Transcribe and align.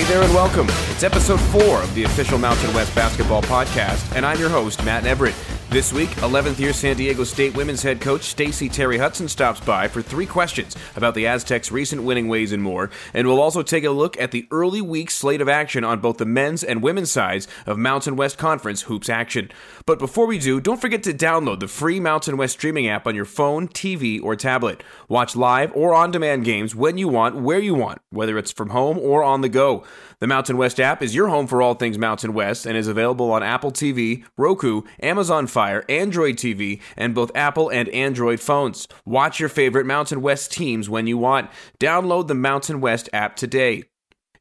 Hey 0.00 0.06
there 0.06 0.22
and 0.22 0.32
welcome. 0.32 0.66
It's 0.88 1.02
episode 1.02 1.38
four 1.38 1.82
of 1.82 1.94
the 1.94 2.04
official 2.04 2.38
Mountain 2.38 2.72
West 2.72 2.94
Basketball 2.94 3.42
Podcast, 3.42 4.16
and 4.16 4.24
I'm 4.24 4.40
your 4.40 4.48
host, 4.48 4.82
Matt 4.82 5.04
Neverett. 5.04 5.59
This 5.70 5.92
week, 5.92 6.08
11th 6.16 6.58
year 6.58 6.72
San 6.72 6.96
Diego 6.96 7.22
State 7.22 7.54
women's 7.54 7.80
head 7.80 8.00
coach 8.00 8.22
Stacie 8.22 8.68
Terry-Hutson 8.68 9.28
stops 9.30 9.60
by 9.60 9.86
for 9.86 10.02
three 10.02 10.26
questions 10.26 10.74
about 10.96 11.14
the 11.14 11.28
Aztecs' 11.28 11.70
recent 11.70 12.02
winning 12.02 12.26
ways 12.26 12.50
and 12.50 12.60
more, 12.60 12.90
and 13.14 13.24
we'll 13.24 13.40
also 13.40 13.62
take 13.62 13.84
a 13.84 13.90
look 13.90 14.20
at 14.20 14.32
the 14.32 14.48
early 14.50 14.80
week 14.80 15.12
slate 15.12 15.40
of 15.40 15.48
action 15.48 15.84
on 15.84 16.00
both 16.00 16.16
the 16.16 16.26
men's 16.26 16.64
and 16.64 16.82
women's 16.82 17.12
sides 17.12 17.46
of 17.66 17.78
Mountain 17.78 18.16
West 18.16 18.36
Conference 18.36 18.82
hoops 18.82 19.08
action. 19.08 19.48
But 19.86 20.00
before 20.00 20.26
we 20.26 20.40
do, 20.40 20.60
don't 20.60 20.80
forget 20.80 21.04
to 21.04 21.14
download 21.14 21.60
the 21.60 21.68
free 21.68 22.00
Mountain 22.00 22.36
West 22.36 22.54
streaming 22.54 22.88
app 22.88 23.06
on 23.06 23.14
your 23.14 23.24
phone, 23.24 23.68
TV, 23.68 24.20
or 24.20 24.34
tablet. 24.34 24.82
Watch 25.08 25.36
live 25.36 25.70
or 25.76 25.94
on 25.94 26.10
demand 26.10 26.44
games 26.44 26.74
when 26.74 26.98
you 26.98 27.06
want, 27.06 27.36
where 27.36 27.60
you 27.60 27.76
want, 27.76 28.00
whether 28.10 28.36
it's 28.38 28.50
from 28.50 28.70
home 28.70 28.98
or 28.98 29.22
on 29.22 29.40
the 29.40 29.48
go. 29.48 29.84
The 30.18 30.26
Mountain 30.26 30.58
West 30.58 30.78
app 30.78 31.00
is 31.00 31.14
your 31.14 31.28
home 31.28 31.46
for 31.46 31.62
all 31.62 31.72
things 31.72 31.96
Mountain 31.96 32.34
West 32.34 32.66
and 32.66 32.76
is 32.76 32.88
available 32.88 33.30
on 33.32 33.42
Apple 33.42 33.70
TV, 33.70 34.24
Roku, 34.36 34.82
Amazon 35.00 35.46
Fire, 35.46 35.59
Android 35.88 36.36
TV, 36.36 36.80
and 36.96 37.14
both 37.14 37.30
Apple 37.34 37.70
and 37.70 37.88
Android 37.90 38.40
phones. 38.40 38.88
Watch 39.04 39.38
your 39.40 39.48
favorite 39.48 39.86
Mountain 39.86 40.22
West 40.22 40.52
teams 40.52 40.88
when 40.88 41.06
you 41.06 41.18
want. 41.18 41.50
Download 41.78 42.26
the 42.26 42.34
Mountain 42.34 42.80
West 42.80 43.08
app 43.12 43.36
today. 43.36 43.89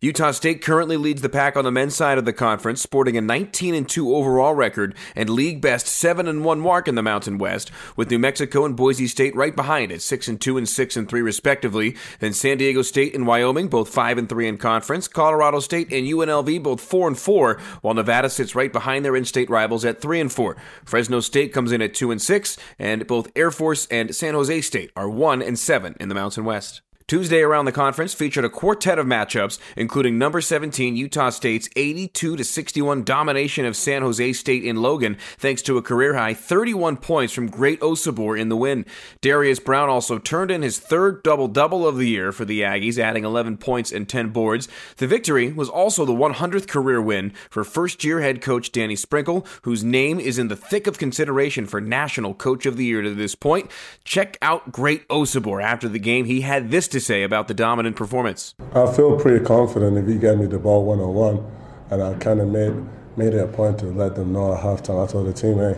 Utah 0.01 0.31
State 0.31 0.61
currently 0.61 0.95
leads 0.95 1.21
the 1.21 1.27
pack 1.27 1.57
on 1.57 1.65
the 1.65 1.71
men's 1.71 1.93
side 1.93 2.17
of 2.17 2.23
the 2.23 2.31
conference, 2.31 2.81
sporting 2.81 3.17
a 3.17 3.21
19 3.21 3.75
and 3.75 3.89
2 3.89 4.15
overall 4.15 4.53
record 4.53 4.95
and 5.13 5.29
league 5.29 5.59
best 5.59 5.87
7 5.87 6.25
and 6.25 6.45
1 6.45 6.59
mark 6.61 6.87
in 6.87 6.95
the 6.95 7.03
Mountain 7.03 7.37
West, 7.37 7.69
with 7.97 8.09
New 8.09 8.17
Mexico 8.17 8.63
and 8.63 8.77
Boise 8.77 9.07
State 9.07 9.35
right 9.35 9.53
behind 9.53 9.91
at 9.91 10.01
6 10.01 10.29
and 10.29 10.39
2 10.39 10.57
and 10.57 10.69
6 10.69 10.95
and 10.95 11.09
3 11.09 11.21
respectively. 11.21 11.97
Then 12.21 12.31
San 12.31 12.59
Diego 12.59 12.81
State 12.81 13.13
and 13.13 13.27
Wyoming 13.27 13.67
both 13.67 13.89
5 13.89 14.17
and 14.17 14.29
3 14.29 14.47
in 14.47 14.57
conference, 14.57 15.09
Colorado 15.09 15.59
State 15.59 15.91
and 15.91 16.07
UNLV 16.07 16.63
both 16.63 16.79
4 16.79 17.09
and 17.09 17.19
4, 17.19 17.59
while 17.81 17.93
Nevada 17.93 18.29
sits 18.29 18.55
right 18.55 18.71
behind 18.71 19.03
their 19.03 19.17
in-state 19.17 19.49
rivals 19.49 19.83
at 19.83 19.99
3 19.99 20.21
and 20.21 20.31
4. 20.31 20.55
Fresno 20.85 21.19
State 21.19 21.51
comes 21.51 21.73
in 21.73 21.81
at 21.81 21.93
2 21.93 22.09
and 22.09 22.21
6, 22.21 22.57
and 22.79 23.05
both 23.05 23.29
Air 23.35 23.51
Force 23.51 23.85
and 23.87 24.15
San 24.15 24.33
Jose 24.33 24.61
State 24.61 24.91
are 24.95 25.09
1 25.09 25.41
and 25.41 25.59
7 25.59 25.97
in 25.99 26.07
the 26.07 26.15
Mountain 26.15 26.45
West. 26.45 26.79
Tuesday 27.09 27.41
around 27.41 27.65
the 27.65 27.71
conference 27.71 28.13
featured 28.13 28.45
a 28.45 28.49
quartet 28.51 28.99
of 28.99 29.07
matchups, 29.07 29.57
including 29.75 30.19
number 30.19 30.39
17 30.41 30.95
Utah 30.95 31.31
State's 31.31 31.67
82 31.75 32.35
to 32.35 32.43
61 32.43 33.03
domination 33.03 33.65
of 33.65 33.75
San 33.75 34.03
Jose 34.03 34.33
State 34.33 34.63
in 34.63 34.75
Logan, 34.75 35.17
thanks 35.39 35.63
to 35.63 35.79
a 35.79 35.81
career 35.81 36.13
high 36.13 36.35
31 36.35 36.97
points 36.97 37.33
from 37.33 37.49
Great 37.49 37.79
Osobor 37.79 38.39
in 38.39 38.49
the 38.49 38.55
win. 38.55 38.85
Darius 39.21 39.59
Brown 39.59 39.89
also 39.89 40.19
turned 40.19 40.51
in 40.51 40.61
his 40.61 40.77
third 40.77 41.23
double 41.23 41.47
double 41.47 41.87
of 41.87 41.97
the 41.97 42.07
year 42.07 42.31
for 42.31 42.45
the 42.45 42.61
Aggies, 42.61 42.99
adding 42.99 43.25
11 43.25 43.57
points 43.57 43.91
and 43.91 44.07
10 44.07 44.29
boards. 44.29 44.67
The 44.97 45.07
victory 45.07 45.51
was 45.51 45.67
also 45.67 46.05
the 46.05 46.13
100th 46.13 46.67
career 46.67 47.01
win 47.01 47.31
for 47.49 47.63
first 47.63 48.03
year 48.03 48.21
head 48.21 48.39
coach 48.39 48.71
Danny 48.71 48.95
Sprinkle, 48.95 49.47
whose 49.63 49.83
name 49.83 50.19
is 50.19 50.37
in 50.37 50.47
the 50.47 50.55
thick 50.55 50.85
of 50.85 50.99
consideration 50.99 51.65
for 51.65 51.81
National 51.81 52.35
Coach 52.35 52.67
of 52.67 52.77
the 52.77 52.85
Year 52.85 53.01
to 53.01 53.15
this 53.15 53.33
point. 53.33 53.71
Check 54.03 54.37
out 54.43 54.71
Great 54.71 55.07
Osobor 55.07 55.63
after 55.63 55.89
the 55.89 55.97
game. 55.97 56.25
He 56.25 56.41
had 56.41 56.69
this 56.69 56.87
to 56.89 56.98
to 56.99 57.05
say 57.05 57.23
about 57.23 57.47
the 57.47 57.53
dominant 57.53 57.95
performance. 57.95 58.53
I 58.73 58.91
feel 58.91 59.19
pretty 59.19 59.43
confident 59.43 59.97
if 59.97 60.07
he 60.07 60.17
gave 60.17 60.37
me 60.37 60.45
the 60.45 60.59
ball 60.59 60.85
one 60.85 60.99
on 60.99 61.13
one, 61.13 61.51
and 61.89 62.03
I 62.03 62.13
kind 62.15 62.39
of 62.39 62.49
made 62.49 62.73
made 63.17 63.33
it 63.33 63.41
a 63.41 63.47
point 63.47 63.79
to 63.79 63.85
let 63.85 64.15
them 64.15 64.31
know 64.33 64.53
at 64.53 64.61
halftime. 64.61 65.03
I 65.03 65.07
told 65.11 65.27
the 65.27 65.33
team, 65.33 65.57
"Hey, 65.57 65.77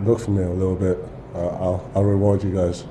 look 0.00 0.20
for 0.20 0.30
me 0.30 0.42
a 0.42 0.50
little 0.50 0.76
bit. 0.76 0.98
Uh, 1.34 1.48
I'll 1.48 1.90
I'll 1.94 2.04
reward 2.04 2.42
you 2.42 2.54
guys." 2.54 2.84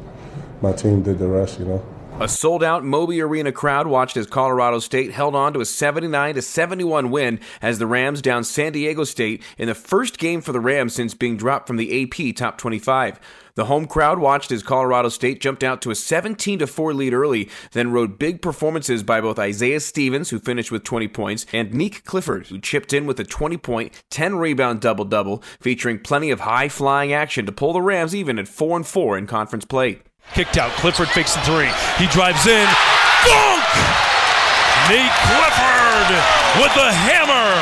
My 0.61 0.71
team 0.71 1.01
did 1.01 1.19
the 1.19 1.27
rest, 1.27 1.59
you 1.59 1.65
know. 1.65 1.83
A 2.17 2.29
sold 2.29 2.63
out 2.63 2.85
Moby 2.85 3.19
Arena 3.19 3.51
crowd 3.51 3.87
watched 3.87 4.15
as 4.15 4.25
Colorado 4.25 4.79
State 4.79 5.11
held 5.11 5.35
on 5.35 5.51
to 5.51 5.59
a 5.59 5.65
79 5.65 6.41
71 6.41 7.11
win 7.11 7.41
as 7.61 7.77
the 7.77 7.85
Rams 7.85 8.21
down 8.21 8.45
San 8.45 8.71
Diego 8.71 9.03
State 9.03 9.43
in 9.57 9.67
the 9.67 9.75
first 9.75 10.17
game 10.17 10.39
for 10.39 10.53
the 10.53 10.61
Rams 10.61 10.95
since 10.95 11.13
being 11.13 11.35
dropped 11.35 11.67
from 11.67 11.75
the 11.75 12.03
AP 12.03 12.33
top 12.37 12.57
25. 12.57 13.19
The 13.55 13.65
home 13.65 13.85
crowd 13.85 14.19
watched 14.19 14.53
as 14.53 14.63
Colorado 14.63 15.09
State 15.09 15.41
jumped 15.41 15.61
out 15.61 15.81
to 15.81 15.91
a 15.91 15.95
17 15.95 16.65
4 16.65 16.93
lead 16.93 17.13
early, 17.13 17.49
then 17.73 17.91
rode 17.91 18.17
big 18.17 18.41
performances 18.41 19.03
by 19.03 19.19
both 19.19 19.37
Isaiah 19.37 19.81
Stevens, 19.81 20.29
who 20.29 20.39
finished 20.39 20.71
with 20.71 20.85
20 20.85 21.09
points, 21.09 21.45
and 21.51 21.73
Nique 21.73 22.05
Clifford, 22.05 22.47
who 22.47 22.59
chipped 22.59 22.93
in 22.93 23.05
with 23.05 23.19
a 23.19 23.25
20 23.25 23.57
point, 23.57 24.03
10 24.09 24.37
rebound 24.37 24.79
double 24.79 25.03
double, 25.03 25.43
featuring 25.59 25.99
plenty 25.99 26.31
of 26.31 26.39
high 26.39 26.69
flying 26.69 27.11
action 27.11 27.45
to 27.45 27.51
pull 27.51 27.73
the 27.73 27.81
Rams 27.81 28.15
even 28.15 28.39
at 28.39 28.47
4 28.47 28.81
4 28.83 29.17
in 29.17 29.27
conference 29.27 29.65
play. 29.65 29.99
Kicked 30.33 30.57
out. 30.57 30.71
Clifford 30.73 31.07
fakes 31.09 31.35
the 31.35 31.41
three. 31.41 31.69
He 31.97 32.07
drives 32.11 32.45
in. 32.47 32.67
Dunk! 33.25 33.63
Nique 34.87 35.17
Clifford 35.25 36.09
with 36.61 36.73
the 36.75 36.91
hammer. 36.91 37.55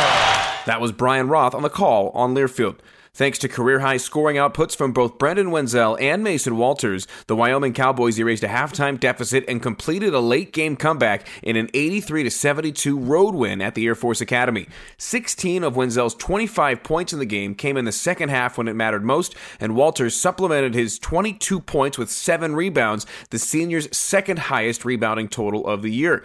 That 0.66 0.82
was 0.82 0.92
Brian 0.92 1.28
Roth 1.28 1.54
on 1.54 1.62
the 1.62 1.70
call 1.70 2.10
on 2.10 2.34
Learfield. 2.34 2.78
Thanks 3.16 3.38
to 3.40 3.48
career 3.48 3.82
high 3.82 3.98
scoring 3.98 4.38
outputs 4.38 4.76
from 4.76 4.92
both 4.92 5.20
Brendan 5.20 5.52
Wenzel 5.52 5.96
and 6.02 6.24
Mason 6.24 6.58
Walters, 6.58 7.06
the 7.28 7.36
Wyoming 7.36 7.74
Cowboys 7.74 8.18
erased 8.18 8.42
a 8.42 8.48
halftime 8.48 9.00
deficit 9.00 9.46
and 9.48 9.62
completed 9.62 10.16
a 10.16 10.20
late 10.20 10.52
game 10.52 10.76
comeback 10.76 11.28
in 11.44 11.56
an 11.56 11.70
83 11.76 12.28
72 12.28 12.98
road 12.98 13.36
win 13.36 13.62
at 13.62 13.76
the 13.76 13.86
Air 13.86 13.94
Force 13.94 14.20
Academy. 14.20 14.68
16 14.98 15.64
of 15.64 15.76
Wenzel's 15.76 16.16
25 16.16 16.82
points 16.82 17.14
in 17.14 17.20
the 17.20 17.26
game 17.28 17.54
came 17.54 17.78
in 17.78 17.86
the 17.86 17.92
second 17.92 18.30
half 18.30 18.58
when 18.58 18.68
it 18.68 18.74
mattered 18.74 19.06
most, 19.06 19.36
and 19.60 19.76
Walters 19.76 20.16
supplemented 20.16 20.74
his 20.74 20.98
22 20.98 21.60
points 21.60 22.00
with 22.00 22.10
seven 22.10 22.56
rebounds, 22.56 23.06
the 23.30 23.38
senior's 23.38 23.96
second 23.96 24.40
highest 24.40 24.86
rebounding 24.86 25.28
total 25.28 25.68
of 25.68 25.84
the 25.84 25.92
year. 25.92 26.24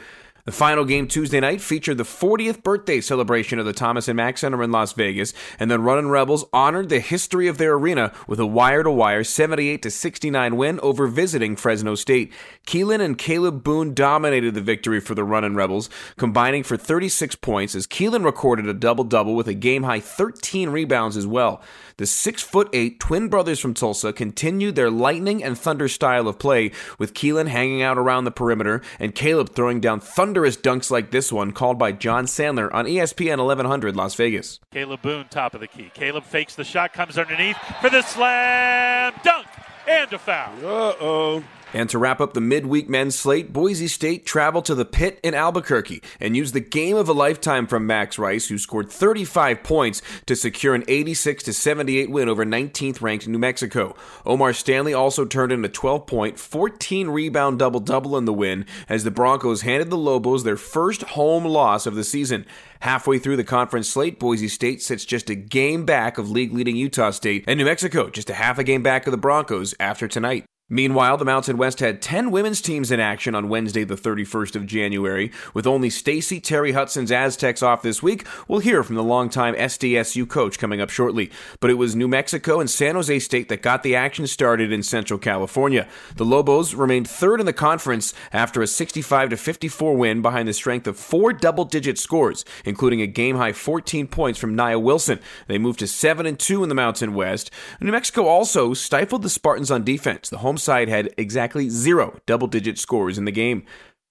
The 0.49 0.53
final 0.53 0.87
game 0.87 1.09
Tuesday 1.09 1.41
night 1.41 1.61
featured 1.61 1.99
the 1.99 2.05
40th 2.05 2.63
birthday 2.63 3.03
celebration 3.03 3.59
of 3.59 3.67
the 3.67 3.75
Thomas 3.75 4.09
and 4.09 4.17
Mack 4.17 4.39
Center 4.39 4.63
in 4.63 4.73
Las 4.73 4.95
Vegas, 4.95 5.35
and 5.59 5.71
the 5.71 5.79
Runnin' 5.79 6.09
Rebels 6.09 6.47
honored 6.55 6.89
the 6.89 7.01
history 7.01 7.49
of 7.49 7.59
their 7.59 7.75
arena 7.75 8.15
with 8.27 8.41
a 8.41 8.47
wire-to-wire 8.47 9.25
78 9.25 9.93
69 9.93 10.57
win 10.57 10.81
over 10.81 11.07
visiting 11.07 11.55
Fresno 11.55 11.95
State. 11.95 12.33
Keylan 12.67 13.03
and 13.03 13.19
Kalib 13.19 13.63
Boone 13.63 13.93
dominated 13.93 14.55
the 14.55 14.63
victory 14.63 15.01
for 15.01 15.15
the 15.15 15.23
Runnin' 15.23 15.55
Rebels, 15.55 15.91
combining 16.17 16.63
for 16.63 16.79
36 16.79 17.35
points 17.35 17.75
as 17.75 17.87
Keylan 17.87 18.25
recorded 18.25 18.67
a 18.67 18.73
double-double 18.73 19.35
with 19.35 19.49
a 19.49 19.55
game-high 19.55 20.01
13 20.01 20.71
rebounds 20.71 21.19
as 21.19 21.27
well. 21.27 21.61
The 21.99 22.07
six 22.07 22.45
foot 22.45 22.69
eight 22.73 23.01
twin 23.01 23.29
brothers 23.29 23.59
from 23.59 23.75
Tulsa 23.75 24.13
continued 24.13 24.77
their 24.77 24.89
lightning 24.89 25.43
and 25.43 25.59
thunder 25.59 25.89
style 25.89 26.29
of 26.29 26.39
play, 26.39 26.71
with 26.97 27.13
Keylan 27.13 27.49
hanging 27.49 27.83
out 27.83 27.99
around 27.99 28.23
the 28.23 28.31
perimeter 28.31 28.83
and 29.01 29.17
Kalib 29.17 29.49
throwing 29.49 29.81
down 29.81 29.99
thunderous 29.99 30.57
dunks 30.57 30.93
like 30.93 31.11
this 31.11 31.33
one 31.33 31.51
called 31.51 31.77
by 31.77 31.91
John 31.91 32.27
Sandler 32.27 32.73
on 32.73 32.85
ESPN 32.85 33.39
1100 33.39 33.97
Las 33.97 34.15
Vegas. 34.15 34.61
Kalib 34.73 35.03
Boone, 35.03 35.27
top 35.29 35.55
of 35.55 35.61
the 35.61 35.67
key. 35.67 35.91
Kalib 35.93 36.23
fakes 36.23 36.55
the 36.55 36.63
shot, 36.63 36.93
comes 36.93 37.19
underneath 37.19 37.59
for 37.81 37.91
the 37.91 38.03
slam 38.03 39.13
dunk 39.25 39.49
and 39.89 40.13
a 40.13 40.19
foul. 40.21 40.55
Uh 40.65 40.95
oh. 41.01 41.45
And 41.75 41.91
to 41.91 41.99
wrap 41.99 42.21
up 42.21 42.33
the 42.33 42.41
midweek 42.41 42.89
men's 42.89 43.19
slate, 43.19 43.53
Boise 43.53 43.89
State 43.89 44.25
traveled 44.25 44.65
to 44.67 44.75
the 44.75 44.87
pit 44.87 45.21
in 45.23 45.35
Albuquerque 45.35 46.03
and 46.19 46.35
used 46.35 46.55
the 46.55 46.61
game 46.61 46.97
of 46.97 47.09
a 47.09 47.13
lifetime 47.13 47.67
from 47.67 47.87
Max 47.87 48.19
Rice, 48.19 48.49
who 48.49 48.57
scored 48.57 48.91
35 48.91 49.63
points 49.63 50.01
to 50.27 50.35
secure 50.35 50.75
an 50.75 50.85
86 50.89 51.43
to 51.45 51.53
78 51.53 52.11
win 52.11 52.29
over 52.29 52.45
19th 52.45 53.03
ranked 53.03 53.29
New 53.29 53.39
Mexico. 53.39 53.95
O'Mar 54.25 54.55
Stanley 54.55 54.95
also 54.95 55.27
turned 55.27 55.53
in 55.53 55.65
a 55.65 55.69
12 55.69 56.07
point, 56.07 56.39
14 56.39 57.09
rebound 57.09 57.59
double 57.59 57.81
double 57.81 58.17
in 58.17 58.25
the 58.25 58.33
win 58.33 58.65
as 58.89 59.05
the 59.05 59.11
Broncos 59.11 59.61
handed 59.61 59.91
the 59.91 59.97
Lobos 59.97 60.45
their 60.45 60.57
first 60.57 61.03
home 61.03 61.45
loss 61.45 61.87
of 61.87 61.95
the 61.95 62.05
season. 62.05 62.47
Halfway 62.81 63.19
through 63.19 63.37
the 63.37 63.45
conference 63.45 63.89
slate, 63.91 64.19
Boise 64.19 64.49
State 64.49 64.81
sits 64.83 65.05
just 65.05 65.29
a 65.29 65.35
game 65.35 65.85
back 65.85 66.17
of 66.17 66.31
league 66.31 66.53
leading 66.53 66.77
Utah 66.77 67.11
State, 67.11 67.45
and 67.47 67.59
New 67.59 67.65
Mexico 67.67 68.09
just 68.09 68.31
a 68.31 68.35
half 68.35 68.59
a 68.59 68.65
game 68.65 68.83
back 68.83 69.07
of 69.07 69.11
the 69.11 69.19
Broncos 69.19 69.75
after 69.79 70.09
tonight. 70.09 70.47
Meanwhile, 70.71 71.17
the 71.17 71.25
Mountain 71.25 71.57
West 71.57 71.81
had 71.81 72.03
10 72.03 72.31
women's 72.31 72.61
teams 72.61 72.91
in 72.91 73.01
action 73.01 73.35
on 73.35 73.49
Wednesday, 73.49 73.85
the 73.85 73.95
31st 73.95 74.55
of 74.55 74.67
January. 74.67 75.33
With 75.55 75.67
only 75.67 75.89
Stacie 75.89 76.43
Terry-Hutson's 76.43 77.11
Aztecs 77.11 77.63
off 77.63 77.81
this 77.81 78.03
week, 78.03 78.27
we'll 78.49 78.59
hear 78.59 78.83
from 78.83 78.97
the 78.97 79.03
longtime 79.03 79.55
SDSU 79.55 80.29
coach 80.29 80.59
coming 80.59 80.83
up 80.83 80.91
shortly. 80.91 81.31
But 81.61 81.71
it 81.71 81.79
was 81.79 81.97
New 81.97 82.07
Mexico 82.07 82.61
and 82.61 82.69
San 82.69 82.97
Jose 82.97 83.19
State 83.21 83.49
that 83.49 83.63
got 83.63 83.83
the 83.83 83.97
action 83.97 84.27
started 84.27 84.71
in 84.71 84.83
Central 84.83 85.19
California. 85.19 85.89
The 86.17 86.27
Lobos 86.27 86.75
remained 86.75 87.09
third 87.09 87.41
in 87.41 87.47
the 87.47 87.55
conference 87.55 88.13
after 88.31 88.61
a 88.61 88.67
65 88.67 89.41
54 89.41 89.97
win 89.97 90.21
behind 90.21 90.49
the 90.49 90.53
strength 90.53 90.87
of 90.87 90.99
four 90.99 91.33
double 91.33 91.65
digit 91.65 91.99
scores, 91.99 92.45
including 92.67 93.01
a 93.01 93.07
game 93.07 93.37
high 93.37 93.53
14 93.53 94.07
points 94.07 94.39
from 94.39 94.55
Nia 94.55 94.79
Wilson. 94.79 95.19
They 95.47 95.57
moved 95.57 95.79
to 95.79 95.87
7 95.87 96.27
and 96.27 96.39
2 96.39 96.63
in 96.63 96.69
the 96.69 96.75
Mountain 96.75 97.15
West. 97.15 97.51
New 97.81 97.91
Mexico 97.91 98.27
also 98.27 98.75
stifled 98.75 99.23
the 99.23 99.31
Spartans 99.31 99.71
on 99.71 99.83
defense. 99.83 100.29
The 100.29 100.39
home 100.39 100.58
side 100.59 100.89
had 100.89 101.15
exactly 101.17 101.69
zero 101.69 102.19
double 102.27 102.47
digit 102.47 102.79
scores 102.79 103.17
in 103.17 103.25
the 103.25 103.33
game. 103.33 103.65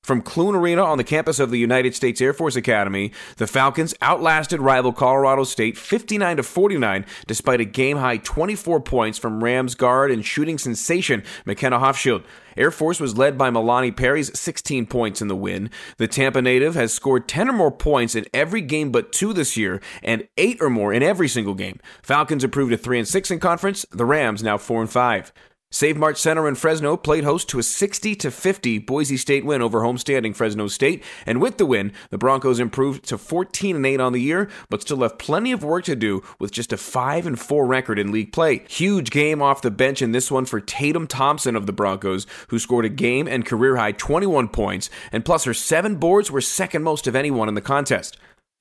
From 0.08 0.22
Clune 0.22 0.56
Arena 0.56 0.86
on 0.86 0.98
the 0.98 1.04
campus 1.04 1.38
of 1.38 1.52
the 1.52 1.60
United 1.60 1.94
States 1.94 2.22
Air 2.22 2.32
Force 2.32 2.56
Academy, 2.56 3.12
the 3.36 3.46
Falcons 3.46 3.94
outlasted 4.02 4.62
rival 4.62 4.94
Colorado 4.94 5.44
State 5.44 5.78
59 5.78 6.38
to 6.38 6.44
49 6.44 7.06
despite 7.26 7.60
a 7.60 7.66
game-high 7.66 8.16
24 8.16 8.80
points 8.80 9.20
from 9.20 9.44
Rams 9.44 9.76
guard 9.76 10.10
and 10.10 10.26
shooting 10.26 10.58
sensation 10.58 11.24
McKenna 11.46 11.78
Hofschild. 11.80 12.24
Air 12.56 12.72
Force 12.72 13.02
was 13.02 13.18
led 13.18 13.38
by 13.38 13.50
Milahnie 13.50 13.94
Perry's 13.94 14.32
16 14.40 14.86
points 14.86 15.22
in 15.22 15.28
the 15.28 15.36
win. 15.36 15.70
The 15.98 16.08
Tampa 16.08 16.42
native 16.42 16.74
has 16.76 16.94
scored 16.94 17.28
10 17.28 17.50
or 17.50 17.54
more 17.54 17.72
points 17.72 18.16
in 18.16 18.28
every 18.34 18.62
game 18.62 18.94
but 18.94 19.12
two 19.12 19.34
this 19.34 19.58
year 19.58 19.82
and 20.02 20.26
8 20.38 20.62
or 20.62 20.70
more 20.70 20.94
in 20.94 21.04
every 21.04 21.28
single 21.28 21.54
game. 21.54 21.82
Falcons 22.02 22.46
improved 22.46 22.72
to 22.72 22.78
3 22.78 23.00
and 23.00 23.08
6 23.08 23.30
in 23.30 23.40
conference, 23.42 23.86
the 23.92 24.06
Rams 24.06 24.42
now 24.42 24.58
4 24.58 24.80
and 24.80 24.90
5. 24.90 25.34
Save 25.70 25.98
Mart 25.98 26.18
Center 26.18 26.48
in 26.48 26.56
Fresno 26.56 26.96
played 26.96 27.26
host 27.26 27.50
to 27.50 27.60
a 27.60 27.64
60 27.64 28.16
to 28.16 28.32
50 28.32 28.78
Boise 28.80 29.18
State 29.18 29.44
win 29.44 29.62
over 29.62 29.82
homestanding 29.82 30.34
Fresno 30.34 30.68
State, 30.68 31.04
and 31.26 31.42
with 31.42 31.58
the 31.58 31.66
win, 31.66 31.92
the 32.10 32.18
Broncos 32.18 32.62
improved 32.62 33.04
to 33.10 33.18
14 33.18 33.76
and 33.76 33.86
8 33.86 34.00
on 34.00 34.14
the 34.14 34.22
year, 34.22 34.50
but 34.70 34.82
still 34.82 35.02
have 35.02 35.18
plenty 35.18 35.52
of 35.52 35.66
work 35.66 35.84
to 35.84 35.96
do 35.98 36.24
with 36.40 36.54
just 36.54 36.72
a 36.72 36.78
5 36.78 37.28
and 37.28 37.38
4 37.38 37.66
record 37.66 38.00
in 38.00 38.14
league 38.14 38.32
play. 38.32 38.64
Huge 38.70 39.12
game 39.12 39.42
off 39.42 39.62
the 39.62 39.70
bench 39.70 40.02
in 40.02 40.14
this 40.14 40.32
one 40.32 40.46
for 40.46 40.62
Tatum 40.62 41.06
Thompson 41.06 41.58
of 41.58 41.66
the 41.66 41.74
Broncos, 41.74 42.26
who 42.48 42.60
scored 42.60 42.86
a 42.86 42.90
game 42.90 43.28
and 43.28 43.46
career 43.46 43.76
high 43.76 43.92
21 43.92 44.48
points, 44.48 44.90
and 45.12 45.26
plus 45.26 45.44
her 45.44 45.54
7 45.54 45.98
boards 45.98 46.32
were 46.32 46.40
second 46.40 46.84
most 46.84 47.08
of 47.08 47.16
anyone 47.16 47.50
in 47.50 47.56
the 47.56 47.62
contest. 47.62 48.16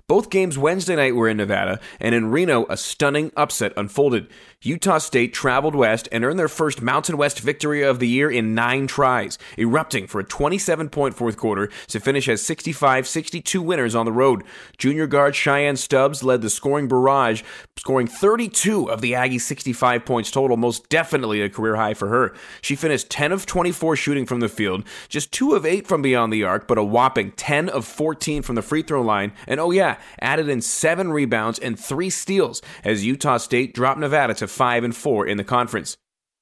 Both 0.08 0.30
games 0.30 0.56
Wednesday 0.56 0.94
night 0.94 1.16
were 1.16 1.28
in 1.28 1.36
Nevada, 1.36 1.80
and 1.98 2.14
in 2.14 2.30
Reno, 2.30 2.64
a 2.68 2.76
stunning 2.76 3.32
upset 3.36 3.72
unfolded. 3.76 4.28
Utah 4.66 4.98
State 4.98 5.32
traveled 5.32 5.76
west 5.76 6.08
and 6.10 6.24
earned 6.24 6.40
their 6.40 6.48
first 6.48 6.82
Mountain 6.82 7.16
West 7.16 7.38
victory 7.38 7.82
of 7.82 8.00
the 8.00 8.08
year 8.08 8.28
in 8.28 8.52
nine 8.52 8.88
tries, 8.88 9.38
erupting 9.56 10.08
for 10.08 10.18
a 10.18 10.24
27 10.24 10.88
point 10.88 11.14
fourth 11.14 11.36
quarter 11.36 11.70
to 11.86 12.00
finish 12.00 12.28
as 12.28 12.42
65 12.42 13.06
62 13.06 13.62
winners 13.62 13.94
on 13.94 14.06
the 14.06 14.12
road. 14.12 14.42
Junior 14.76 15.06
guard 15.06 15.36
Cheyenne 15.36 15.76
Stubbs 15.76 16.24
led 16.24 16.42
the 16.42 16.50
scoring 16.50 16.88
barrage, 16.88 17.44
scoring 17.76 18.08
32 18.08 18.90
of 18.90 19.00
the 19.00 19.12
Aggies' 19.12 19.42
65 19.42 20.04
points 20.04 20.32
total, 20.32 20.56
most 20.56 20.88
definitely 20.88 21.42
a 21.42 21.48
career 21.48 21.76
high 21.76 21.94
for 21.94 22.08
her. 22.08 22.34
She 22.60 22.74
finished 22.74 23.08
10 23.08 23.30
of 23.30 23.46
24 23.46 23.94
shooting 23.94 24.26
from 24.26 24.40
the 24.40 24.48
field, 24.48 24.82
just 25.08 25.30
2 25.30 25.54
of 25.54 25.64
8 25.64 25.86
from 25.86 26.02
beyond 26.02 26.32
the 26.32 26.42
arc, 26.42 26.66
but 26.66 26.76
a 26.76 26.82
whopping 26.82 27.30
10 27.30 27.68
of 27.68 27.84
14 27.84 28.42
from 28.42 28.56
the 28.56 28.62
free 28.62 28.82
throw 28.82 29.02
line, 29.02 29.30
and 29.46 29.60
oh 29.60 29.70
yeah, 29.70 29.98
added 30.20 30.48
in 30.48 30.60
7 30.60 31.12
rebounds 31.12 31.60
and 31.60 31.78
3 31.78 32.10
steals 32.10 32.62
as 32.82 33.06
Utah 33.06 33.36
State 33.36 33.72
dropped 33.72 34.00
Nevada 34.00 34.34
to 34.34 34.55
5 34.56 34.84
and 34.84 34.96
4 34.96 35.26
in 35.26 35.36
the 35.36 35.44
conference. 35.44 35.96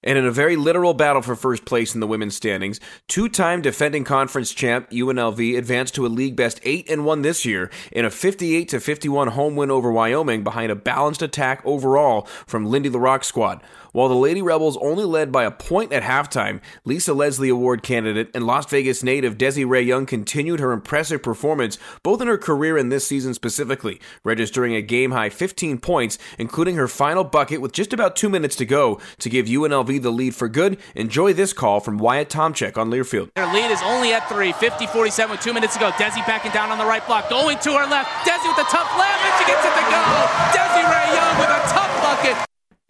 And 0.04 0.18
in 0.18 0.26
a 0.26 0.30
very 0.30 0.54
literal 0.54 0.92
battle 0.92 1.22
for 1.22 1.34
first 1.34 1.64
place 1.64 1.94
in 1.94 2.00
the 2.00 2.06
women's 2.06 2.36
standings, 2.36 2.78
two-time 3.08 3.62
defending 3.62 4.04
conference 4.04 4.52
champ 4.52 4.90
UNLV 4.90 5.56
advanced 5.56 5.94
to 5.94 6.06
a 6.06 6.08
league 6.08 6.36
best 6.36 6.60
8 6.62 6.90
and 6.90 7.06
1 7.06 7.22
this 7.22 7.44
year 7.44 7.70
in 7.90 8.04
a 8.04 8.10
58 8.10 8.68
to 8.68 8.80
51 8.80 9.28
home 9.28 9.56
win 9.56 9.70
over 9.70 9.90
Wyoming 9.90 10.44
behind 10.44 10.70
a 10.70 10.76
balanced 10.76 11.22
attack 11.22 11.62
overall 11.64 12.28
from 12.46 12.66
Lindy 12.66 12.90
La 12.90 13.00
Rocque's 13.00 13.28
squad. 13.28 13.62
While 13.94 14.08
the 14.08 14.16
Lady 14.16 14.42
Rebels 14.42 14.76
only 14.78 15.04
led 15.04 15.30
by 15.30 15.44
a 15.44 15.52
point 15.52 15.92
at 15.92 16.02
halftime, 16.02 16.60
Lisa 16.84 17.14
Leslie 17.14 17.48
Award 17.48 17.84
candidate 17.84 18.28
and 18.34 18.44
Las 18.44 18.66
Vegas 18.66 19.04
native 19.04 19.38
Desiree 19.38 19.82
Young 19.82 20.04
continued 20.04 20.58
her 20.58 20.72
impressive 20.72 21.22
performance 21.22 21.78
both 22.02 22.20
in 22.20 22.26
her 22.26 22.36
career 22.36 22.76
and 22.76 22.90
this 22.90 23.06
season 23.06 23.34
specifically, 23.34 24.00
registering 24.24 24.74
a 24.74 24.82
game 24.82 25.12
high 25.12 25.30
15 25.30 25.78
points, 25.78 26.18
including 26.40 26.74
her 26.74 26.88
final 26.88 27.22
bucket 27.22 27.60
with 27.60 27.70
just 27.70 27.92
about 27.92 28.16
two 28.16 28.28
minutes 28.28 28.56
to 28.56 28.66
go 28.66 28.98
to 29.20 29.30
give 29.30 29.46
UNLV 29.46 30.02
the 30.02 30.10
lead 30.10 30.34
for 30.34 30.48
good. 30.48 30.76
Enjoy 30.96 31.32
this 31.32 31.52
call 31.52 31.78
from 31.78 31.96
Wyatt 31.96 32.28
Tomchek 32.28 32.76
on 32.76 32.90
Learfield. 32.90 33.32
Their 33.34 33.46
lead 33.54 33.70
is 33.70 33.80
only 33.84 34.12
at 34.12 34.28
three, 34.28 34.52
50 34.54 34.88
47 34.88 35.30
with 35.30 35.40
two 35.40 35.54
minutes 35.54 35.74
to 35.74 35.78
go. 35.78 35.92
Desi 35.92 36.26
backing 36.26 36.50
down 36.50 36.70
on 36.70 36.78
the 36.78 36.84
right 36.84 37.06
block, 37.06 37.30
going 37.30 37.58
to 37.60 37.70
her 37.74 37.86
left. 37.86 38.10
Desi 38.26 38.48
with 38.48 38.58
a 38.58 38.68
tough 38.68 38.90
left, 38.98 39.22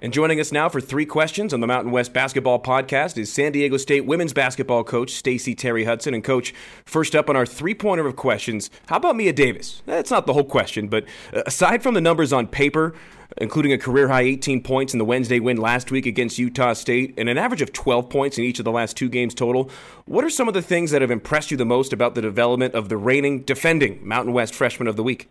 And 0.04 0.12
joining 0.12 0.38
us 0.38 0.52
now 0.52 0.68
for 0.68 0.82
three 0.82 1.06
questions 1.06 1.54
on 1.54 1.60
the 1.60 1.66
Mountain 1.66 1.90
West 1.90 2.12
Basketball 2.12 2.60
Podcast 2.60 3.16
is 3.16 3.32
San 3.32 3.52
Diego 3.52 3.78
State 3.78 4.04
women's 4.04 4.34
basketball 4.34 4.84
coach 4.84 5.10
Stacie 5.10 5.56
Terry-Hutson. 5.56 6.12
And 6.12 6.22
coach, 6.22 6.52
first 6.84 7.16
up 7.16 7.30
on 7.30 7.36
our 7.36 7.46
three-pointer 7.46 8.06
of 8.06 8.14
questions, 8.14 8.68
how 8.88 8.96
about 8.96 9.16
Mia 9.16 9.32
Davis? 9.32 9.80
That's 9.86 10.10
not 10.10 10.26
the 10.26 10.34
whole 10.34 10.44
question, 10.44 10.88
but 10.88 11.06
uh, 11.32 11.44
aside 11.46 11.82
from 11.82 11.94
the 11.94 12.02
numbers 12.02 12.34
on 12.34 12.48
paper, 12.48 12.94
including 13.38 13.72
a 13.72 13.78
career 13.78 14.08
high 14.08 14.20
18 14.20 14.62
points 14.62 14.92
in 14.92 14.98
the 14.98 15.06
Wednesday 15.06 15.40
win 15.40 15.56
last 15.56 15.90
week 15.90 16.04
against 16.04 16.38
Utah 16.38 16.74
State 16.74 17.14
and 17.16 17.30
an 17.30 17.38
average 17.38 17.62
of 17.62 17.72
12 17.72 18.10
points 18.10 18.36
in 18.36 18.44
each 18.44 18.58
of 18.58 18.66
the 18.66 18.72
last 18.72 18.98
two 18.98 19.08
games 19.08 19.32
total, 19.34 19.70
what 20.04 20.22
are 20.22 20.28
some 20.28 20.48
of 20.48 20.52
the 20.52 20.60
things 20.60 20.90
that 20.90 21.00
have 21.00 21.10
impressed 21.10 21.50
you 21.50 21.56
the 21.56 21.64
most 21.64 21.94
about 21.94 22.14
the 22.14 22.20
development 22.20 22.74
of 22.74 22.90
the 22.90 22.98
reigning, 22.98 23.40
defending 23.40 24.06
Mountain 24.06 24.34
West 24.34 24.54
Freshman 24.54 24.86
of 24.86 24.96
the 24.96 25.02
Week? 25.02 25.30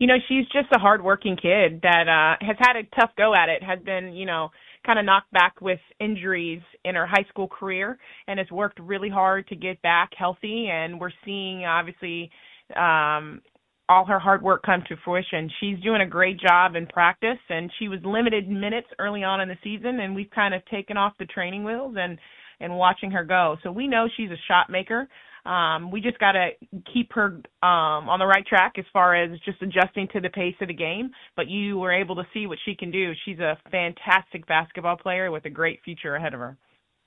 You 0.00 0.06
know, 0.06 0.16
she's 0.28 0.46
just 0.46 0.66
a 0.74 0.80
hardworking 0.80 1.36
kid 1.36 1.80
that 1.82 2.08
uh 2.08 2.44
has 2.44 2.56
had 2.58 2.76
a 2.76 2.82
tough 2.98 3.10
go 3.16 3.34
at 3.34 3.48
it, 3.48 3.62
has 3.62 3.78
been, 3.84 4.14
you 4.14 4.26
know, 4.26 4.48
kind 4.84 4.98
of 4.98 5.04
knocked 5.04 5.30
back 5.30 5.60
with 5.60 5.78
injuries 6.00 6.62
in 6.86 6.94
her 6.94 7.06
high 7.06 7.24
school 7.28 7.46
career 7.46 7.98
and 8.26 8.38
has 8.38 8.50
worked 8.50 8.80
really 8.80 9.10
hard 9.10 9.46
to 9.48 9.54
get 9.56 9.80
back 9.82 10.10
healthy 10.18 10.68
and 10.72 10.98
we're 10.98 11.12
seeing 11.24 11.64
obviously 11.64 12.30
um 12.76 13.42
all 13.90 14.06
her 14.06 14.20
hard 14.20 14.40
work 14.40 14.62
come 14.64 14.82
to 14.88 14.96
fruition. 15.04 15.50
She's 15.60 15.78
doing 15.80 16.00
a 16.00 16.06
great 16.06 16.40
job 16.40 16.76
in 16.76 16.86
practice 16.86 17.38
and 17.50 17.70
she 17.78 17.88
was 17.88 17.98
limited 18.04 18.48
minutes 18.48 18.86
early 18.98 19.22
on 19.24 19.40
in 19.40 19.48
the 19.48 19.58
season 19.62 20.00
and 20.00 20.14
we've 20.14 20.30
kind 20.30 20.54
of 20.54 20.64
taken 20.66 20.96
off 20.96 21.12
the 21.18 21.26
training 21.26 21.64
wheels 21.64 21.96
and 21.98 22.18
and 22.60 22.74
watching 22.76 23.10
her 23.10 23.24
go. 23.24 23.56
So 23.62 23.72
we 23.72 23.86
know 23.86 24.08
she's 24.16 24.30
a 24.30 24.40
shot 24.48 24.70
maker. 24.70 25.08
Um, 25.44 25.90
we 25.90 26.00
just 26.00 26.18
got 26.18 26.32
to 26.32 26.50
keep 26.92 27.12
her 27.12 27.40
um, 27.62 28.08
on 28.08 28.18
the 28.18 28.26
right 28.26 28.46
track 28.46 28.74
as 28.78 28.84
far 28.92 29.14
as 29.14 29.38
just 29.40 29.62
adjusting 29.62 30.08
to 30.12 30.20
the 30.20 30.28
pace 30.28 30.54
of 30.60 30.68
the 30.68 30.74
game. 30.74 31.10
But 31.36 31.48
you 31.48 31.78
were 31.78 31.92
able 31.92 32.16
to 32.16 32.26
see 32.34 32.46
what 32.46 32.58
she 32.64 32.74
can 32.74 32.90
do. 32.90 33.12
She's 33.24 33.38
a 33.38 33.58
fantastic 33.70 34.46
basketball 34.46 34.96
player 34.96 35.30
with 35.30 35.44
a 35.46 35.50
great 35.50 35.80
future 35.84 36.16
ahead 36.16 36.34
of 36.34 36.40
her. 36.40 36.56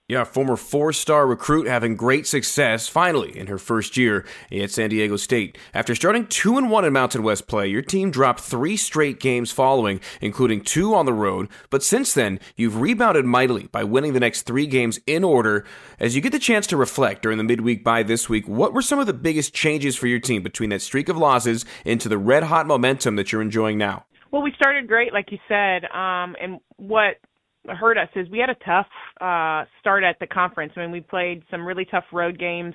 Yeah, 0.10 0.26
former 0.26 0.58
four 0.58 0.92
star 0.92 1.26
recruit 1.26 1.66
having 1.66 1.96
great 1.96 2.28
success 2.28 2.90
finally 2.90 3.38
in 3.40 3.48
her 3.48 3.58
first 3.58 3.96
year 3.96 4.26
at 4.52 4.70
San 4.70 4.90
Diego 4.90 5.16
State. 5.16 5.58
After 5.74 5.96
starting 5.96 6.28
2 6.28 6.58
and 6.58 6.70
1 6.70 6.84
in 6.84 6.92
Mountain 6.92 7.24
West 7.24 7.48
play, 7.48 7.70
your 7.70 7.82
team 7.82 8.12
dropped 8.12 8.42
three 8.42 8.76
straight 8.76 9.22
games 9.22 9.54
following, 9.54 10.02
including 10.20 10.60
two 10.60 10.94
on 10.94 11.06
the 11.06 11.14
road. 11.14 11.48
But 11.70 11.84
since 11.84 12.14
then, 12.14 12.42
you've 12.58 12.82
rebounded 12.82 13.24
mightily 13.24 13.68
by 13.68 13.86
winning 13.86 14.12
the 14.12 14.20
next 14.20 14.42
three 14.42 14.68
games 14.68 15.00
in 15.08 15.24
order. 15.24 15.64
As 16.02 16.18
you 16.18 16.22
get 16.22 16.34
the 16.34 16.38
chance 16.38 16.68
to 16.68 16.76
reflect 16.76 17.22
during 17.22 17.38
the 17.38 17.44
midweek 17.46 17.82
bye 17.82 18.04
this 18.04 18.28
week, 18.28 18.46
what 18.46 18.74
were 18.74 18.82
some 18.82 19.00
of 19.00 19.08
the 19.08 19.14
biggest 19.14 19.54
changes 19.54 19.96
for 19.96 20.08
your 20.08 20.20
team 20.20 20.44
between 20.44 20.70
that 20.72 20.82
streak 20.82 21.08
of 21.08 21.16
losses 21.16 21.64
into 21.86 22.10
the 22.10 22.18
red 22.18 22.44
hot 22.44 22.68
momentum 22.68 23.16
that 23.16 23.32
you're 23.32 23.42
enjoying 23.42 23.78
now? 23.78 24.04
Well, 24.32 24.42
we 24.42 24.52
started 24.52 24.86
great, 24.86 25.14
like 25.14 25.32
you 25.32 25.38
said. 25.48 25.86
Um, 25.86 26.36
and 26.42 26.60
what 26.76 27.20
hurt 27.68 27.98
us 27.98 28.10
is 28.16 28.30
we 28.30 28.40
had 28.40 28.50
a 28.50 28.56
tough 28.66 28.88
uh, 29.22 29.66
start 29.80 30.04
at 30.04 30.18
the 30.20 30.28
conference. 30.28 30.74
I 30.76 30.82
mean, 30.82 30.92
we 30.92 31.02
played 31.02 31.44
some 31.50 31.66
really 31.66 31.86
tough 31.86 32.06
road 32.12 32.38
games, 32.38 32.74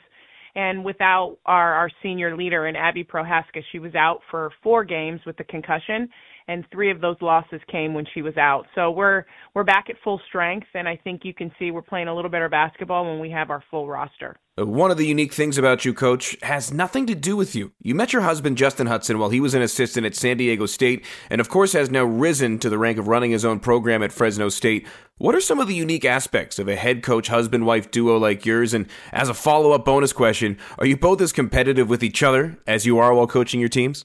and 0.55 0.85
without 0.85 1.39
our 1.47 1.75
our 1.75 1.91
senior 2.03 2.37
leader 2.37 2.67
and 2.67 2.77
Abby 2.77 3.05
Prohaska, 3.05 3.63
she 3.71 3.79
was 3.79 3.95
out 3.95 4.21
for 4.31 4.51
four 4.63 4.85
games 4.85 5.21
with 5.27 5.37
the 5.37 5.45
concussion, 5.45 6.09
and 6.49 6.65
three 6.73 6.91
of 6.91 7.01
those 7.01 7.17
losses 7.21 7.61
came 7.71 7.93
when 7.95 8.07
she 8.13 8.23
was 8.23 8.37
out. 8.37 8.67
So 8.75 8.91
we're 8.91 9.25
we're 9.55 9.65
back 9.65 9.87
at 9.91 9.97
full 10.03 10.21
strength, 10.27 10.67
and 10.75 10.89
I 10.89 10.97
think 10.97 11.25
you 11.25 11.35
can 11.35 11.53
see 11.59 11.71
we're 11.71 11.83
playing 11.83 12.09
a 12.09 12.15
little 12.15 12.31
better 12.31 12.49
basketball 12.49 13.05
when 13.05 13.21
we 13.21 13.31
have 13.31 13.51
our 13.51 13.63
full 13.71 13.87
roster. 13.87 14.37
Uh, 14.59 14.67
one 14.67 14.91
of 14.91 14.97
the 14.97 15.07
unique 15.07 15.33
things 15.33 15.59
about 15.59 15.85
you, 15.85 15.93
coach, 15.93 16.37
has 16.43 16.73
nothing 16.73 17.07
to 17.07 17.15
do 17.15 17.37
with 17.37 17.55
you. 17.55 17.73
You 17.83 17.95
met 17.95 18.13
your 18.13 18.23
husband, 18.23 18.57
Justin 18.57 18.87
Hutson, 18.87 19.19
while 19.19 19.29
he 19.29 19.41
was 19.41 19.55
an 19.55 19.63
assistant 19.63 20.07
at 20.07 20.17
San 20.17 20.39
Diego 20.39 20.67
State, 20.67 21.05
and 21.31 21.41
of 21.41 21.49
course 21.49 21.75
has 21.75 21.91
now 21.91 22.05
risen 22.05 22.59
to 22.61 22.71
the 22.71 22.79
rank 22.79 22.99
of 22.99 23.09
running 23.09 23.31
his 23.31 23.45
own 23.45 23.61
program 23.61 24.03
at 24.03 24.13
Fresno 24.13 24.49
State. 24.49 24.87
What 25.19 25.35
are 25.35 25.41
some 25.41 25.59
of 25.59 25.69
the 25.69 25.75
unique 25.75 26.05
aspects 26.05 26.59
of 26.59 26.69
a 26.69 26.77
head 26.77 27.03
coach 27.03 27.29
husband 27.29 27.67
wife 27.67 27.91
duo 27.91 28.17
like 28.17 28.47
yours? 28.47 28.73
And 28.73 28.87
as 29.13 29.29
a 29.29 29.35
follow 29.35 29.73
up 29.73 29.85
bonus 29.85 30.13
question, 30.13 30.57
are 30.79 30.87
you 30.87 30.97
both 30.97 31.21
as 31.21 31.33
competitive 31.33 31.89
with 31.89 32.03
each 32.03 32.23
other 32.23 32.57
as 32.67 32.87
you 32.87 32.99
are 32.99 33.13
while 33.13 33.27
coaching 33.27 33.61
your 33.61 33.69
teams? 33.69 34.05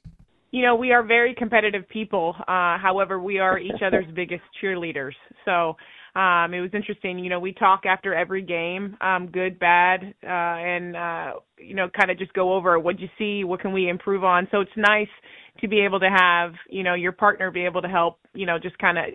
You 0.53 0.61
know, 0.61 0.75
we 0.75 0.91
are 0.91 1.01
very 1.01 1.33
competitive 1.33 1.89
people. 1.89 2.35
Uh, 2.41 2.77
however, 2.77 3.19
we 3.19 3.39
are 3.39 3.57
each 3.57 3.81
other's 3.85 4.05
biggest 4.15 4.43
cheerleaders. 4.61 5.13
So 5.45 5.75
um, 6.17 6.53
it 6.53 6.61
was 6.61 6.69
interesting. 6.73 7.17
You 7.17 7.31
know, 7.31 7.39
we 7.39 7.53
talk 7.53 7.87
after 7.87 8.13
every 8.13 8.43
game, 8.43 8.95
um, 9.01 9.31
good, 9.31 9.57
bad, 9.57 10.13
uh, 10.23 10.27
and 10.27 10.95
uh, 10.95 11.31
you 11.57 11.73
know, 11.73 11.89
kind 11.89 12.11
of 12.11 12.19
just 12.19 12.33
go 12.33 12.53
over 12.53 12.77
what 12.77 12.99
you 12.99 13.09
see, 13.17 13.43
what 13.43 13.61
can 13.61 13.73
we 13.73 13.89
improve 13.89 14.23
on. 14.23 14.47
So 14.51 14.61
it's 14.61 14.71
nice 14.77 15.07
to 15.59 15.67
be 15.67 15.81
able 15.81 15.99
to 15.99 16.09
have 16.09 16.53
you 16.69 16.83
know 16.83 16.93
your 16.93 17.13
partner 17.13 17.49
be 17.49 17.65
able 17.65 17.81
to 17.81 17.87
help. 17.87 18.19
You 18.35 18.45
know, 18.45 18.59
just 18.59 18.77
kind 18.77 18.99
of 18.99 19.05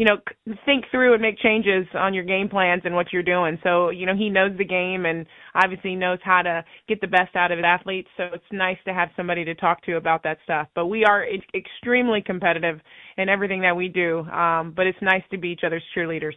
you 0.00 0.06
know, 0.06 0.16
think 0.64 0.86
through 0.90 1.12
and 1.12 1.20
make 1.20 1.38
changes 1.40 1.86
on 1.92 2.14
your 2.14 2.24
game 2.24 2.48
plans 2.48 2.80
and 2.86 2.94
what 2.94 3.12
you're 3.12 3.22
doing. 3.22 3.58
So, 3.62 3.90
you 3.90 4.06
know, 4.06 4.16
he 4.16 4.30
knows 4.30 4.56
the 4.56 4.64
game 4.64 5.04
and 5.04 5.26
obviously 5.54 5.94
knows 5.94 6.18
how 6.24 6.40
to 6.40 6.64
get 6.88 7.02
the 7.02 7.06
best 7.06 7.36
out 7.36 7.52
of 7.52 7.58
his 7.58 7.66
athletes. 7.66 8.08
So 8.16 8.24
it's 8.32 8.42
nice 8.50 8.78
to 8.86 8.94
have 8.94 9.10
somebody 9.14 9.44
to 9.44 9.54
talk 9.54 9.82
to 9.82 9.98
about 9.98 10.22
that 10.22 10.38
stuff. 10.42 10.68
But 10.74 10.86
we 10.86 11.04
are 11.04 11.26
extremely 11.54 12.22
competitive 12.22 12.80
in 13.18 13.28
everything 13.28 13.60
that 13.60 13.76
we 13.76 13.88
do. 13.88 14.20
Um, 14.20 14.72
but 14.74 14.86
it's 14.86 14.96
nice 15.02 15.22
to 15.32 15.36
be 15.36 15.50
each 15.50 15.64
other's 15.66 15.84
cheerleaders. 15.94 16.32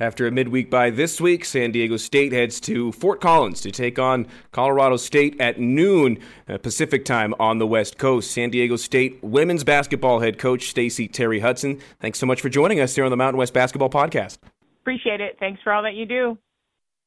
After 0.00 0.26
a 0.26 0.30
midweek 0.30 0.70
bye 0.70 0.90
this 0.90 1.20
week, 1.20 1.44
San 1.44 1.72
Diego 1.72 1.96
State 1.96 2.32
heads 2.32 2.60
to 2.60 2.92
Fort 2.92 3.20
Collins 3.20 3.60
to 3.62 3.70
take 3.70 3.98
on 3.98 4.26
Colorado 4.52 4.96
State 4.96 5.40
at 5.40 5.58
noon 5.58 6.18
uh, 6.48 6.58
Pacific 6.58 7.04
time 7.04 7.34
on 7.40 7.58
the 7.58 7.66
West 7.66 7.98
Coast. 7.98 8.30
San 8.30 8.50
Diego 8.50 8.76
State 8.76 9.18
women's 9.22 9.64
basketball 9.64 10.20
head 10.20 10.38
coach 10.38 10.72
Stacie 10.72 11.10
Terry-Hutson, 11.10 11.80
thanks 12.00 12.18
so 12.18 12.26
much 12.26 12.40
for 12.40 12.48
joining 12.48 12.80
us 12.80 12.94
here 12.94 13.04
on 13.04 13.10
the 13.10 13.16
Mountain 13.16 13.38
West 13.38 13.52
Basketball 13.52 13.90
Podcast. 13.90 14.38
Appreciate 14.82 15.20
it. 15.20 15.36
Thanks 15.38 15.60
for 15.62 15.72
all 15.72 15.82
that 15.82 15.94
you 15.94 16.06
do. 16.06 16.38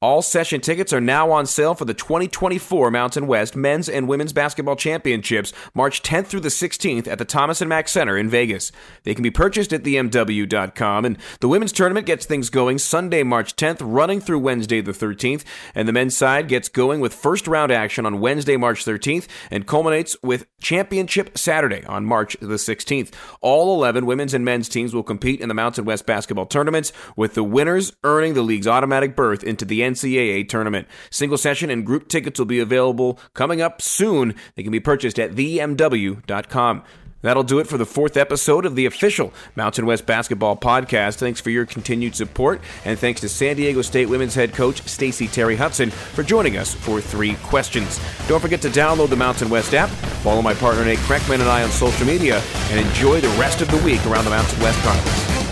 All 0.04 0.24
session 0.24 0.62
tickets 0.62 0.92
are 0.94 1.00
now 1.00 1.30
on 1.30 1.46
sale 1.46 1.76
for 1.76 1.86
the 1.86 1.94
2024 1.94 2.90
Mountain 2.90 3.28
West 3.28 3.56
Men's 3.56 3.88
and 3.88 4.08
Women's 4.08 4.34
Basketball 4.34 4.76
Championships, 4.76 5.54
March 5.76 6.02
10th 6.02 6.26
through 6.26 6.40
the 6.40 6.50
16th 6.50 7.08
at 7.08 7.20
the 7.20 7.24
Thomas 7.24 7.62
and 7.62 7.70
Mack 7.70 7.88
Center 7.88 8.18
in 8.18 8.28
Vegas. 8.28 8.72
They 9.04 9.14
can 9.14 9.22
be 9.22 9.30
purchased 9.30 9.72
at 9.72 9.84
themw.com, 9.84 11.06
and 11.06 11.20
the 11.40 11.48
women's 11.48 11.72
tournament 11.72 12.08
gets 12.08 12.26
things 12.26 12.50
going 12.50 12.80
Sunday, 12.80 13.22
March 13.22 13.56
10th, 13.56 13.78
running 13.82 14.20
through 14.20 14.40
Wednesday 14.40 14.82
the 14.82 14.92
13th, 14.92 15.44
and 15.76 15.88
the 15.88 15.94
men's 15.94 16.18
side 16.18 16.48
gets 16.48 16.68
going 16.68 17.00
with 17.00 17.14
first 17.14 17.48
round 17.48 17.72
action 17.72 18.04
on 18.04 18.20
Wednesday, 18.20 18.58
March 18.58 18.84
13th, 18.84 19.28
and 19.52 19.68
culminates 19.68 20.18
with 20.24 20.48
championship 20.60 21.38
Saturday 21.38 21.86
on 21.86 22.08
March 22.08 22.36
the 22.42 22.56
16th. 22.56 23.14
All 23.40 23.76
11 23.76 24.08
women's 24.08 24.34
and 24.34 24.44
men's 24.44 24.68
teams 24.68 24.96
will 24.96 25.04
compete 25.04 25.42
in 25.42 25.48
the 25.48 25.54
Mountain 25.54 25.86
West 25.86 26.08
basketball 26.08 26.48
tournaments, 26.48 26.92
with 27.16 27.36
the 27.36 27.44
winners 27.44 27.94
earning 28.04 28.34
the 28.34 28.42
league's 28.42 28.66
automatic 28.66 29.16
berth 29.16 29.44
into 29.44 29.64
the 29.64 29.91
NCAA 29.92 30.48
tournament. 30.48 30.88
Single 31.10 31.38
session 31.38 31.70
and 31.70 31.86
group 31.86 32.08
tickets 32.08 32.40
will 32.40 32.46
be 32.46 32.60
available 32.60 33.20
coming 33.34 33.62
up 33.62 33.82
soon. 33.82 34.36
They 34.56 34.64
can 34.64 34.72
be 34.72 34.80
purchased 34.80 35.20
at 35.20 35.32
themw.com. 35.32 36.84
That'll 37.22 37.44
do 37.44 37.60
it 37.60 37.68
for 37.68 37.78
the 37.78 37.86
fourth 37.86 38.18
episode 38.18 38.66
of 38.66 38.76
the 38.76 38.86
official 38.86 39.32
Mountain 39.56 39.86
West 39.86 40.06
Basketball 40.06 40.58
Podcast. 40.58 41.16
Thanks 41.16 41.40
for 41.40 41.50
your 41.50 41.66
continued 41.66 42.16
support, 42.16 42.62
and 42.84 42.98
thanks 42.98 43.22
to 43.22 43.30
San 43.30 43.56
Diego 43.56 43.82
State 43.82 44.10
women's 44.10 44.36
head 44.36 44.54
coach 44.54 44.84
Stacie 44.84 45.32
Terry-Hutson 45.32 45.92
for 45.92 46.24
joining 46.24 46.58
us 46.58 46.74
for 46.74 47.00
three 47.00 47.36
questions. 47.44 48.00
Don't 48.28 48.42
forget 48.42 48.62
to 48.64 48.70
download 48.70 49.10
the 49.10 49.16
Mountain 49.16 49.50
West 49.50 49.74
app, 49.74 49.90
follow 50.24 50.42
my 50.42 50.54
partner 50.56 50.84
Nate 50.84 51.00
Kreckman 51.00 51.36
and 51.36 51.44
I 51.44 51.64
on 51.64 51.70
social 51.70 52.08
media, 52.08 52.42
and 52.70 52.80
enjoy 52.80 53.22
the 53.22 53.30
rest 53.40 53.62
of 53.62 53.70
the 53.70 53.78
week 53.78 54.04
around 54.08 54.26
the 54.26 54.32
Mountain 54.32 54.60
West 54.60 54.82
Conference. 54.84 55.51